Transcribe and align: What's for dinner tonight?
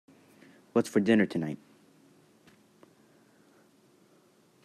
What's 0.73 0.89
for 0.89 0.99
dinner 0.99 1.27
tonight? 1.27 1.59